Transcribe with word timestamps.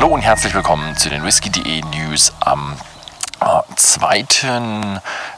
Hallo 0.00 0.14
und 0.14 0.22
herzlich 0.22 0.54
willkommen 0.54 0.96
zu 0.96 1.10
den 1.10 1.22
Whisky.de 1.22 1.82
News 1.82 2.32
am 2.40 2.74
2. 3.76 4.24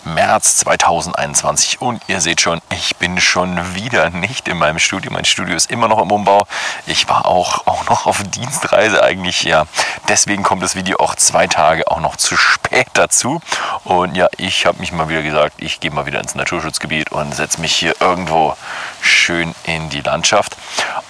März 0.04 0.56
2021 0.58 1.80
und 1.80 2.02
ihr 2.08 2.20
seht 2.20 2.40
schon, 2.40 2.60
ich 2.70 2.96
bin 2.96 3.20
schon 3.20 3.74
wieder 3.74 4.10
nicht 4.10 4.48
in 4.48 4.58
meinem 4.58 4.78
Studio. 4.78 5.12
Mein 5.12 5.24
Studio 5.24 5.54
ist 5.54 5.70
immer 5.70 5.88
noch 5.88 6.00
im 6.00 6.10
Umbau. 6.10 6.46
Ich 6.86 7.08
war 7.08 7.26
auch, 7.26 7.66
auch 7.66 7.88
noch 7.88 8.06
auf 8.06 8.22
Dienstreise 8.22 9.02
eigentlich, 9.02 9.42
ja. 9.42 9.66
Deswegen 10.08 10.42
kommt 10.42 10.62
das 10.62 10.74
Video 10.74 10.98
auch 10.98 11.14
zwei 11.14 11.46
Tage 11.46 11.90
auch 11.90 12.00
noch 12.00 12.16
zu 12.16 12.36
spät 12.36 12.88
dazu. 12.94 13.40
Und 13.84 14.16
ja, 14.16 14.28
ich 14.36 14.66
habe 14.66 14.78
mich 14.78 14.92
mal 14.92 15.08
wieder 15.08 15.22
gesagt, 15.22 15.54
ich 15.58 15.80
gehe 15.80 15.90
mal 15.90 16.06
wieder 16.06 16.20
ins 16.20 16.34
Naturschutzgebiet 16.34 17.12
und 17.12 17.34
setze 17.34 17.60
mich 17.60 17.74
hier 17.74 17.94
irgendwo 18.00 18.56
schön 19.00 19.54
in 19.64 19.88
die 19.90 20.00
Landschaft. 20.00 20.56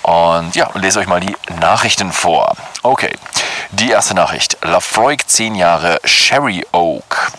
Und 0.03 0.55
ja, 0.55 0.71
lese 0.75 1.01
euch 1.01 1.07
mal 1.07 1.21
die 1.21 1.37
Nachrichten 1.61 2.13
vor. 2.13 2.57
Okay, 2.83 3.15
die 3.71 3.91
erste 3.91 4.15
Nachricht. 4.15 4.59
Lafroig 4.63 5.29
10 5.29 5.55
Jahre 5.55 6.01
Sherry 6.05 6.67
Oak. 6.73 7.33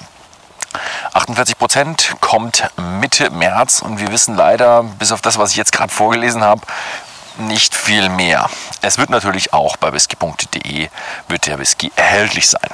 48 1.14 1.58
Prozent 1.58 2.16
kommt 2.22 2.70
Mitte 3.00 3.30
März 3.30 3.82
und 3.82 4.00
wir 4.00 4.12
wissen 4.12 4.36
leider, 4.36 4.84
bis 4.84 5.12
auf 5.12 5.22
das, 5.22 5.38
was 5.38 5.52
ich 5.52 5.58
jetzt 5.58 5.72
gerade 5.72 5.94
vorgelesen 5.94 6.44
habe, 6.44 6.62
nicht 7.38 7.76
viel 7.76 8.10
mehr. 8.10 8.50
Es 8.82 8.98
wird 8.98 9.10
natürlich 9.10 9.54
auch 9.54 9.78
bei 9.78 9.94
whisky.de 9.94 10.90
wird 11.28 11.48
der 11.48 11.60
Whisky 11.60 11.92
erhältlich 11.96 12.50
sein. 12.50 12.70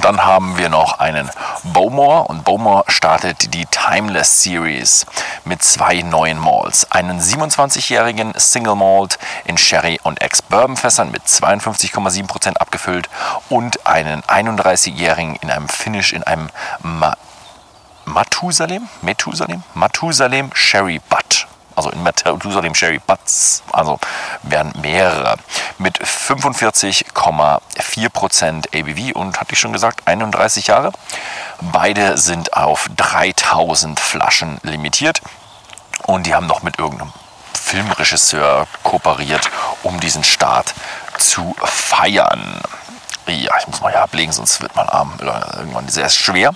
Dann 0.00 0.24
haben 0.24 0.56
wir 0.56 0.68
noch 0.68 1.00
einen 1.00 1.28
Bowmore 1.64 2.28
und 2.28 2.44
Bowmore 2.44 2.84
startet 2.86 3.52
die 3.52 3.66
Timeless 3.66 4.42
Series 4.42 5.04
mit 5.44 5.64
zwei 5.64 6.02
neuen 6.02 6.38
Malls. 6.38 6.90
Einen 6.92 7.20
27-jährigen 7.20 8.32
Single 8.36 8.76
Malt 8.76 9.18
in 9.44 9.58
Sherry 9.58 9.98
und 10.04 10.22
Ex-Bourbon 10.22 10.76
Fässern 10.76 11.10
mit 11.10 11.24
52,7% 11.24 12.56
abgefüllt 12.56 13.08
und 13.48 13.84
einen 13.84 14.22
31-jährigen 14.22 15.34
in 15.36 15.50
einem 15.50 15.68
Finish 15.68 16.12
in 16.12 16.22
einem 16.22 16.50
Ma 16.82 17.16
Matusalem, 18.10 18.88
Methusalem, 19.02 19.62
Matusalem 19.74 20.50
Sherry 20.52 21.00
Butt. 21.08 21.46
Also 21.76 21.90
in 21.90 22.02
Methusalem 22.02 22.74
Sherry 22.74 22.98
Butts, 22.98 23.62
also 23.72 24.00
werden 24.42 24.72
mehrere. 24.82 25.36
Mit 25.78 26.00
45,4% 26.00 28.66
ABV 28.74 29.14
und 29.16 29.40
hatte 29.40 29.52
ich 29.52 29.60
schon 29.60 29.72
gesagt 29.72 30.08
31 30.08 30.66
Jahre. 30.66 30.90
Beide 31.60 32.18
sind 32.18 32.54
auf 32.54 32.90
3000 32.96 34.00
Flaschen 34.00 34.58
limitiert. 34.62 35.20
Und 36.06 36.26
die 36.26 36.34
haben 36.34 36.48
noch 36.48 36.62
mit 36.62 36.80
irgendeinem 36.80 37.12
Filmregisseur 37.54 38.66
kooperiert, 38.82 39.48
um 39.84 40.00
diesen 40.00 40.24
Start 40.24 40.74
zu 41.18 41.54
feiern. 41.62 42.60
Ja, 43.30 43.52
ich 43.58 43.66
muss 43.66 43.80
mal 43.80 43.90
hier 43.90 44.02
ablegen, 44.02 44.32
sonst 44.32 44.60
wird 44.60 44.74
mein 44.74 44.88
Arm 44.88 45.12
irgendwann 45.20 45.88
sehr 45.88 46.08
schwer. 46.08 46.52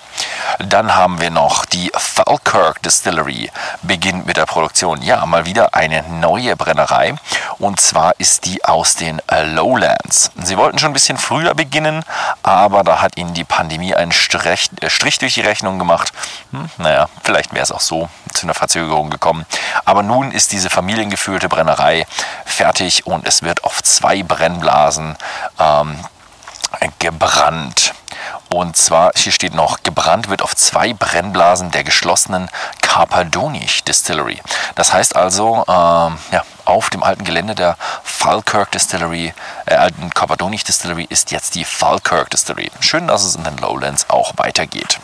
Dann 0.58 0.94
haben 0.94 1.20
wir 1.20 1.30
noch 1.30 1.64
die 1.64 1.90
Falkirk 1.94 2.82
Distillery, 2.82 3.50
beginnt 3.82 4.26
mit 4.26 4.36
der 4.36 4.46
Produktion. 4.46 5.02
Ja, 5.02 5.24
mal 5.26 5.46
wieder 5.46 5.74
eine 5.74 6.02
neue 6.02 6.56
Brennerei. 6.56 7.14
Und 7.58 7.80
zwar 7.80 8.14
ist 8.18 8.44
die 8.44 8.64
aus 8.64 8.96
den 8.96 9.20
Lowlands. 9.54 10.32
Sie 10.42 10.56
wollten 10.56 10.78
schon 10.78 10.90
ein 10.90 10.94
bisschen 10.94 11.18
früher 11.18 11.54
beginnen, 11.54 12.04
aber 12.42 12.82
da 12.82 13.00
hat 13.00 13.16
ihnen 13.16 13.34
die 13.34 13.44
Pandemie 13.44 13.94
einen 13.94 14.12
Strich, 14.12 14.70
äh, 14.80 14.90
Strich 14.90 15.18
durch 15.18 15.34
die 15.34 15.40
Rechnung 15.42 15.78
gemacht. 15.78 16.12
Hm, 16.52 16.70
naja, 16.78 17.08
vielleicht 17.22 17.52
wäre 17.52 17.62
es 17.62 17.72
auch 17.72 17.80
so 17.80 18.08
zu 18.32 18.46
einer 18.46 18.54
Verzögerung 18.54 19.10
gekommen. 19.10 19.46
Aber 19.84 20.02
nun 20.02 20.32
ist 20.32 20.52
diese 20.52 20.70
familiengeführte 20.70 21.48
Brennerei 21.48 22.06
fertig 22.44 23.06
und 23.06 23.26
es 23.26 23.42
wird 23.42 23.64
auf 23.64 23.82
zwei 23.82 24.22
Brennblasen 24.22 25.16
ähm, 25.58 25.98
gebrannt. 26.98 27.94
Und 28.50 28.76
zwar, 28.76 29.10
hier 29.16 29.32
steht 29.32 29.54
noch, 29.54 29.82
gebrannt 29.82 30.28
wird 30.28 30.42
auf 30.42 30.54
zwei 30.54 30.92
Brennblasen 30.92 31.70
der 31.70 31.82
geschlossenen 31.82 32.48
Carpadonic 32.82 33.84
Distillery. 33.84 34.40
Das 34.76 34.92
heißt 34.92 35.16
also, 35.16 35.64
ähm, 35.66 36.18
ja, 36.30 36.42
auf 36.64 36.90
dem 36.90 37.02
alten 37.02 37.24
Gelände 37.24 37.54
der 37.54 37.76
Falkirk 38.04 38.70
Distillery, 38.70 39.34
äh, 39.66 39.74
alten 39.74 40.10
Carpadonic 40.10 40.64
Distillery 40.64 41.06
ist 41.10 41.32
jetzt 41.32 41.56
die 41.56 41.64
Falkirk 41.64 42.30
Distillery. 42.30 42.70
Schön, 42.80 43.08
dass 43.08 43.24
es 43.24 43.34
in 43.34 43.44
den 43.44 43.56
Lowlands 43.58 44.08
auch 44.08 44.32
weitergeht. 44.36 45.00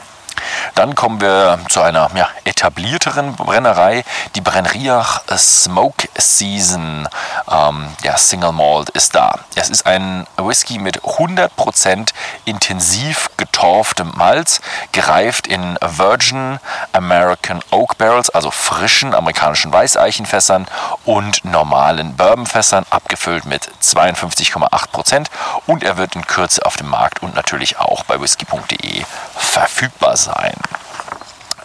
Dann 0.75 0.95
kommen 0.95 1.21
wir 1.21 1.59
zu 1.69 1.81
einer 1.83 2.11
ja, 2.15 2.29
etablierteren 2.45 3.37
Brennerei. 3.37 4.05
Die 4.35 4.41
Brenriach 4.41 5.23
Smoke 5.37 6.09
Season, 6.17 7.09
ähm, 7.51 7.87
der 8.05 8.19
Single 8.19 8.53
Malt, 8.53 8.91
ist 8.91 9.15
da. 9.15 9.39
Es 9.55 9.71
ist 9.71 9.87
ein 9.87 10.27
Whisky 10.37 10.79
mit 10.79 11.03
100% 11.03 12.11
intensiv 12.45 13.31
getorftem 13.37 14.13
Malz, 14.17 14.61
gereift 14.93 15.47
in 15.47 15.79
Virgin 15.81 16.59
American 16.93 17.63
Oak 17.71 17.99
Barrels, 17.99 18.31
also 18.31 18.51
frischen 18.51 19.15
amerikanischen 19.15 19.73
Weißeichenfässern 19.73 20.67
und 21.05 21.45
normalen 21.45 22.17
Bourbonfässern, 22.17 22.87
abgefüllt 22.91 23.45
mit 23.45 23.71
52,8% 23.83 25.27
und 25.67 25.83
er 25.83 25.97
wird 25.97 26.17
in 26.17 26.27
Kürze 26.27 26.65
auf 26.65 26.77
dem 26.77 26.89
Markt 26.89 27.23
und 27.23 27.35
natürlich 27.35 27.79
auch 27.79 28.05
bei 28.05 28.21
whisky.de 28.21 29.05
verfügbar 29.37 30.17
sein. 30.17 30.50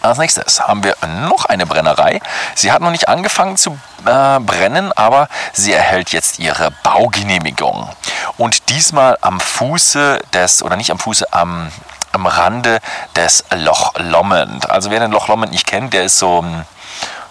Als 0.06 0.18
nächstes 0.18 0.60
haben 0.60 0.84
wir 0.84 0.96
noch 1.28 1.46
eine 1.46 1.66
Brennerei. 1.66 2.20
Sie 2.54 2.70
hat 2.70 2.80
noch 2.80 2.90
nicht 2.90 3.08
angefangen 3.08 3.56
zu 3.56 3.78
äh, 4.04 4.38
brennen, 4.38 4.92
aber 4.92 5.28
sie 5.52 5.72
erhält 5.72 6.10
jetzt 6.12 6.38
ihre 6.38 6.70
Baugenehmigung. 6.84 7.90
Und 8.36 8.68
diesmal 8.68 9.18
am 9.20 9.40
Fuße 9.40 10.20
des, 10.32 10.62
oder 10.62 10.76
nicht 10.76 10.92
am 10.92 11.00
Fuße, 11.00 11.32
am, 11.32 11.72
am 12.12 12.26
Rande 12.26 12.78
des 13.16 13.44
Loch 13.52 13.94
Lomond. 13.98 14.70
Also 14.70 14.90
wer 14.90 15.00
den 15.00 15.10
Loch 15.10 15.26
Lomond 15.26 15.50
nicht 15.50 15.66
kennt, 15.66 15.92
der 15.92 16.04
ist 16.04 16.18
so 16.18 16.40
ein 16.40 16.66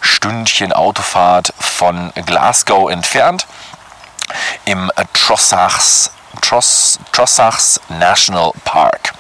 Stündchen 0.02 0.74
Autofahrt 0.74 1.54
von 1.60 2.12
Glasgow 2.26 2.92
entfernt. 2.92 3.48
Im 4.66 4.92
Trossachs, 5.14 6.12
Tross, 6.42 7.00
Trossachs 7.12 7.80
National 7.90 8.52
Park. 8.64 9.14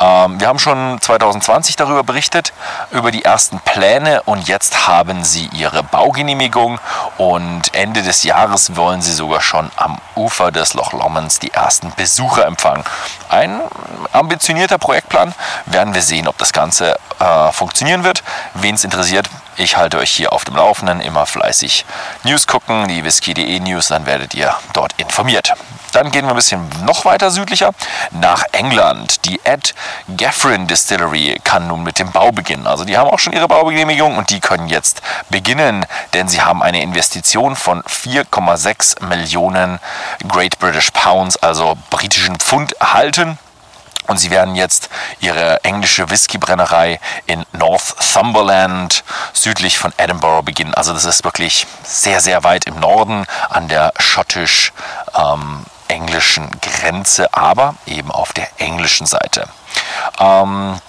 Ähm, 0.00 0.40
wir 0.40 0.48
haben 0.48 0.58
schon 0.58 0.98
2020 1.00 1.76
darüber 1.76 2.02
berichtet, 2.02 2.52
über 2.90 3.10
die 3.10 3.24
ersten 3.24 3.60
Pläne 3.60 4.22
und 4.22 4.48
jetzt 4.48 4.86
haben 4.86 5.24
sie 5.24 5.50
ihre 5.52 5.82
Baugenehmigung 5.82 6.78
und 7.18 7.74
Ende 7.74 8.02
des 8.02 8.24
Jahres 8.24 8.76
wollen 8.76 9.02
sie 9.02 9.12
sogar 9.12 9.42
schon 9.42 9.70
am 9.76 9.98
Ufer 10.16 10.50
des 10.52 10.74
Loch 10.74 10.92
Lommonds 10.92 11.38
die 11.38 11.52
ersten 11.52 11.92
Besucher 11.96 12.46
empfangen. 12.46 12.84
Ein 13.28 13.60
ambitionierter 14.12 14.78
Projektplan. 14.78 15.34
Werden 15.66 15.94
wir 15.94 16.02
sehen, 16.02 16.28
ob 16.28 16.38
das 16.38 16.52
Ganze 16.52 16.96
äh, 17.18 17.52
funktionieren 17.52 18.04
wird. 18.04 18.22
Wen 18.54 18.74
es 18.74 18.84
interessiert, 18.84 19.28
ich 19.56 19.76
halte 19.76 19.98
euch 19.98 20.10
hier 20.10 20.32
auf 20.32 20.44
dem 20.44 20.56
Laufenden, 20.56 21.00
immer 21.00 21.26
fleißig 21.26 21.84
News 22.24 22.46
gucken, 22.46 22.88
die 22.88 23.04
whisky.de 23.04 23.60
News, 23.60 23.88
dann 23.88 24.06
werdet 24.06 24.34
ihr 24.34 24.54
dort 24.72 24.92
informiert. 24.98 25.52
Dann 25.92 26.10
gehen 26.10 26.24
wir 26.24 26.30
ein 26.30 26.36
bisschen 26.36 26.68
noch 26.84 27.04
weiter 27.04 27.30
südlicher 27.30 27.72
nach 28.12 28.44
England. 28.52 29.24
Die 29.24 29.40
Ed 29.44 29.74
Gaffrin 30.16 30.66
Distillery 30.66 31.40
kann 31.42 31.66
nun 31.66 31.82
mit 31.82 31.98
dem 31.98 32.12
Bau 32.12 32.30
beginnen. 32.30 32.66
Also 32.66 32.84
die 32.84 32.96
haben 32.96 33.10
auch 33.10 33.18
schon 33.18 33.32
ihre 33.32 33.48
Baugenehmigung 33.48 34.16
und 34.16 34.30
die 34.30 34.40
können 34.40 34.68
jetzt 34.68 35.02
beginnen, 35.30 35.84
denn 36.14 36.28
sie 36.28 36.42
haben 36.42 36.62
eine 36.62 36.82
Investition 36.82 37.56
von 37.56 37.82
4,6 37.82 39.04
Millionen 39.04 39.80
Great 40.28 40.58
British 40.58 40.90
Pounds, 40.92 41.36
also 41.38 41.76
britischen 41.90 42.36
Pfund, 42.36 42.72
erhalten. 42.74 43.38
Und 44.10 44.16
sie 44.16 44.32
werden 44.32 44.56
jetzt 44.56 44.90
ihre 45.20 45.62
englische 45.62 46.10
Whiskybrennerei 46.10 46.98
in 47.26 47.46
Northumberland 47.52 49.04
südlich 49.32 49.78
von 49.78 49.92
Edinburgh 49.98 50.42
beginnen. 50.42 50.74
Also 50.74 50.92
das 50.92 51.04
ist 51.04 51.22
wirklich 51.22 51.68
sehr, 51.84 52.18
sehr 52.18 52.42
weit 52.42 52.64
im 52.64 52.80
Norden 52.80 53.24
an 53.50 53.68
der 53.68 53.92
schottisch 54.00 54.72
ähm, 55.14 55.64
englischen 55.86 56.50
Grenze, 56.60 57.32
aber 57.32 57.76
eben 57.86 58.10
auf 58.10 58.32
der 58.32 58.48
englischen 58.58 59.06
Seite. 59.06 59.48
Ähm, 60.18 60.80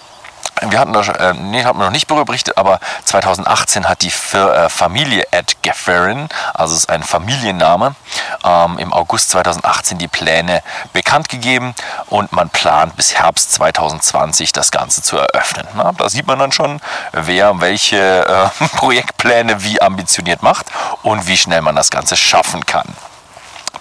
wir 0.69 0.79
hatten 0.79 0.93
das, 0.93 1.07
äh, 1.07 1.33
nee, 1.33 1.63
haben 1.63 1.79
wir 1.79 1.85
noch 1.85 1.91
nicht 1.91 2.09
darüber 2.09 2.35
aber 2.55 2.79
2018 3.05 3.89
hat 3.89 4.01
die 4.01 4.11
äh, 4.37 4.69
Familie 4.69 5.25
Ed 5.31 5.57
Gefferin, 5.63 6.29
also 6.53 6.73
es 6.73 6.81
ist 6.81 6.89
ein 6.89 7.03
Familienname, 7.03 7.95
ähm, 8.43 8.77
im 8.77 8.93
August 8.93 9.31
2018 9.31 9.97
die 9.97 10.07
Pläne 10.07 10.61
bekannt 10.93 11.29
gegeben 11.29 11.73
und 12.07 12.31
man 12.31 12.49
plant 12.49 12.95
bis 12.95 13.15
Herbst 13.15 13.53
2020 13.53 14.51
das 14.51 14.71
Ganze 14.71 15.01
zu 15.01 15.17
eröffnen. 15.17 15.67
Na, 15.75 15.91
da 15.91 16.09
sieht 16.09 16.27
man 16.27 16.39
dann 16.39 16.51
schon, 16.51 16.79
wer 17.11 17.59
welche 17.61 18.51
äh, 18.61 18.67
Projektpläne 18.77 19.63
wie 19.63 19.81
ambitioniert 19.81 20.43
macht 20.43 20.67
und 21.01 21.27
wie 21.27 21.37
schnell 21.37 21.61
man 21.61 21.75
das 21.75 21.89
Ganze 21.89 22.15
schaffen 22.15 22.65
kann. 22.65 22.95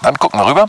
Dann 0.01 0.17
gucken 0.17 0.39
wir 0.39 0.47
rüber 0.47 0.67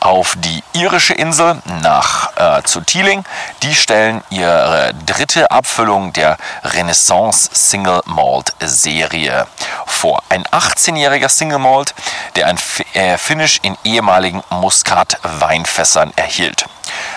auf 0.00 0.34
die 0.38 0.62
irische 0.72 1.14
Insel 1.14 1.60
nach 1.82 2.36
äh, 2.36 2.62
zu 2.64 2.80
Teeling. 2.80 3.24
Die 3.62 3.74
stellen 3.74 4.22
ihre 4.30 4.92
dritte 5.06 5.50
Abfüllung 5.50 6.12
der 6.12 6.36
Renaissance 6.62 7.50
Single 7.52 8.02
Malt 8.06 8.54
Serie 8.60 9.46
vor. 9.86 10.22
Ein 10.28 10.44
18-jähriger 10.44 11.28
Single 11.28 11.58
Malt, 11.58 11.94
der 12.36 12.46
ein 12.46 12.58
äh, 12.94 13.16
Finish 13.16 13.60
in 13.62 13.76
ehemaligen 13.84 14.42
Muskat-Weinfässern 14.50 16.12
erhielt. 16.16 16.66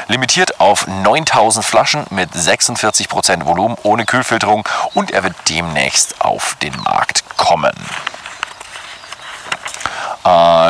Limitiert 0.07 0.59
auf 0.59 0.87
9000 0.87 1.65
Flaschen 1.65 2.05
mit 2.09 2.31
46% 2.31 3.45
Volumen 3.45 3.77
ohne 3.83 4.05
Kühlfilterung 4.05 4.67
und 4.93 5.11
er 5.11 5.23
wird 5.23 5.35
demnächst 5.49 6.21
auf 6.21 6.55
den 6.61 6.75
Markt 6.81 7.23
kommen. 7.35 7.73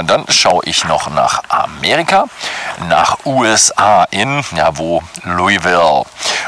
Dann 0.03 0.25
schaue 0.29 0.63
ich 0.65 0.83
noch 0.85 1.09
nach 1.09 1.43
Amerika, 1.49 2.25
nach 2.87 3.17
USA 3.25 4.05
in, 4.11 4.43
ja 4.55 4.77
wo, 4.77 5.01
Louisville. 5.23 6.03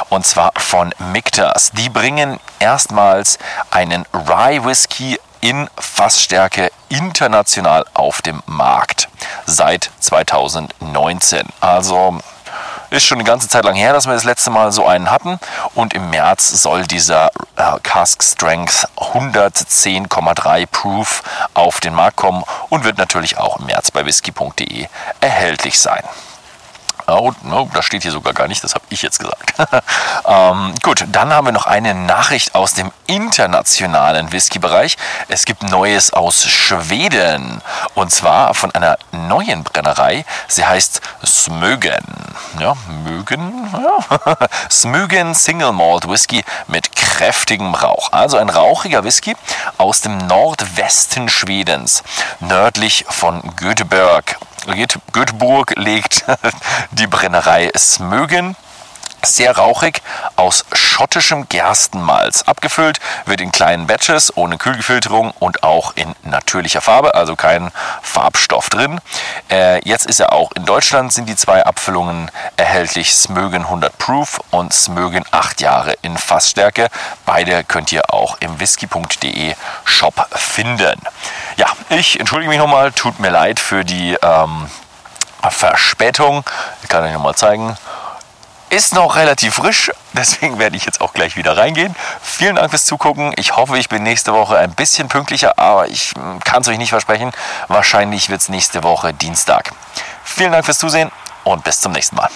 Und 0.09 0.25
zwar 0.25 0.51
von 0.57 0.93
Mictas. 1.11 1.71
Die 1.71 1.89
bringen 1.89 2.39
erstmals 2.59 3.37
einen 3.71 4.05
Rye 4.13 4.63
Whisky 4.63 5.19
in 5.41 5.69
Fassstärke 5.79 6.71
international 6.89 7.85
auf 7.93 8.21
dem 8.21 8.41
Markt 8.45 9.07
seit 9.45 9.91
2019. 9.99 11.47
Also 11.61 12.19
ist 12.89 13.05
schon 13.05 13.17
eine 13.17 13.27
ganze 13.27 13.47
Zeit 13.47 13.63
lang 13.63 13.75
her, 13.75 13.93
dass 13.93 14.05
wir 14.05 14.13
das 14.13 14.23
letzte 14.23 14.51
Mal 14.51 14.71
so 14.71 14.85
einen 14.85 15.11
hatten. 15.11 15.39
Und 15.75 15.93
im 15.93 16.09
März 16.09 16.49
soll 16.61 16.85
dieser 16.85 17.27
äh, 17.55 17.79
Cask 17.83 18.23
Strength 18.23 18.87
110,3 18.97 20.65
Proof 20.67 21.23
auf 21.53 21.79
den 21.79 21.93
Markt 21.93 22.17
kommen 22.17 22.43
und 22.69 22.83
wird 22.83 22.97
natürlich 22.97 23.37
auch 23.37 23.59
im 23.59 23.67
März 23.67 23.91
bei 23.91 24.05
whisky.de 24.05 24.87
erhältlich 25.21 25.79
sein. 25.79 26.03
Oh, 27.09 27.33
das 27.73 27.85
steht 27.85 28.03
hier 28.03 28.11
sogar 28.11 28.33
gar 28.33 28.47
nicht, 28.47 28.63
das 28.63 28.75
habe 28.75 28.85
ich 28.89 29.01
jetzt 29.01 29.19
gesagt. 29.19 29.53
ähm, 30.27 30.73
gut, 30.81 31.05
dann 31.11 31.33
haben 31.33 31.47
wir 31.47 31.51
noch 31.51 31.65
eine 31.65 31.93
Nachricht 31.93 32.55
aus 32.55 32.73
dem 32.73 32.91
internationalen 33.07 34.31
Whisky-Bereich. 34.31 34.97
Es 35.27 35.45
gibt 35.45 35.63
Neues 35.63 36.13
aus 36.13 36.45
Schweden 36.45 37.61
und 37.95 38.11
zwar 38.11 38.53
von 38.53 38.71
einer 38.71 38.97
neuen 39.11 39.63
Brennerei. 39.63 40.25
Sie 40.47 40.65
heißt 40.65 41.01
Smögen. 41.25 42.03
Ja, 42.59 42.75
Mögen? 43.03 43.69
Ja. 43.73 44.37
Smögen 44.69 45.35
Single 45.35 45.71
Malt 45.71 46.07
Whisky 46.09 46.43
mit 46.67 46.95
kräftigem 46.95 47.73
Rauch. 47.75 48.11
Also 48.11 48.37
ein 48.37 48.49
rauchiger 48.49 49.03
Whisky 49.03 49.35
aus 49.77 50.01
dem 50.01 50.17
Nordwesten 50.17 51.29
Schwedens, 51.29 52.03
nördlich 52.39 53.05
von 53.09 53.41
Göteborg. 53.55 54.37
Göteborg 55.11 55.73
legt 55.77 56.25
die 56.91 57.07
Brennerei 57.07 57.71
Smögen 57.77 58.55
sehr 59.23 59.57
rauchig, 59.57 60.01
aus 60.35 60.65
schottischem 60.73 61.47
Gerstenmalz. 61.49 62.43
Abgefüllt 62.43 62.99
wird 63.25 63.41
in 63.41 63.51
kleinen 63.51 63.87
Batches 63.87 64.35
ohne 64.35 64.57
Kühlfilterung 64.57 65.31
und 65.39 65.63
auch 65.63 65.93
in 65.95 66.15
natürlicher 66.23 66.81
Farbe, 66.81 67.15
also 67.15 67.35
kein 67.35 67.71
Farbstoff 68.01 68.69
drin. 68.69 68.99
Äh, 69.49 69.87
jetzt 69.87 70.05
ist 70.05 70.19
er 70.19 70.33
auch 70.33 70.51
in 70.53 70.65
Deutschland, 70.65 71.13
sind 71.13 71.27
die 71.27 71.35
zwei 71.35 71.63
Abfüllungen 71.63 72.31
erhältlich. 72.57 73.15
Smögen 73.15 73.63
100 73.63 73.97
Proof 73.97 74.39
und 74.51 74.73
Smögen 74.73 75.23
8 75.31 75.61
Jahre 75.61 75.93
in 76.01 76.17
Fassstärke. 76.17 76.89
Beide 77.25 77.63
könnt 77.63 77.91
ihr 77.91 78.13
auch 78.13 78.37
im 78.39 78.59
whisky.de 78.59 79.55
Shop 79.85 80.27
finden. 80.31 80.99
Ja, 81.57 81.67
ich 81.89 82.19
entschuldige 82.19 82.49
mich 82.49 82.59
nochmal, 82.59 82.91
tut 82.91 83.19
mir 83.19 83.29
leid 83.29 83.59
für 83.59 83.83
die 83.83 84.17
ähm, 84.21 84.69
Verspätung. 85.49 86.43
Ich 86.83 86.89
kann 86.89 87.03
euch 87.03 87.13
nochmal 87.13 87.35
zeigen. 87.35 87.77
Ist 88.69 88.93
noch 88.93 89.15
relativ 89.15 89.55
frisch, 89.55 89.91
deswegen 90.13 90.59
werde 90.59 90.77
ich 90.77 90.85
jetzt 90.85 91.01
auch 91.01 91.13
gleich 91.13 91.35
wieder 91.35 91.57
reingehen. 91.57 91.95
Vielen 92.21 92.55
Dank 92.55 92.69
fürs 92.69 92.85
Zugucken. 92.85 93.33
Ich 93.35 93.55
hoffe, 93.55 93.79
ich 93.79 93.89
bin 93.89 94.03
nächste 94.03 94.31
Woche 94.31 94.59
ein 94.59 94.71
bisschen 94.73 95.07
pünktlicher, 95.07 95.57
aber 95.57 95.87
ich 95.87 96.11
hm, 96.11 96.39
kann 96.41 96.61
es 96.61 96.67
euch 96.67 96.77
nicht 96.77 96.91
versprechen. 96.91 97.31
Wahrscheinlich 97.67 98.29
wird 98.29 98.41
es 98.41 98.49
nächste 98.49 98.83
Woche 98.83 99.11
Dienstag. 99.11 99.71
Vielen 100.23 100.51
Dank 100.51 100.65
fürs 100.65 100.77
Zusehen 100.77 101.11
und 101.43 101.63
bis 101.63 101.81
zum 101.81 101.93
nächsten 101.93 102.15
Mal. 102.15 102.29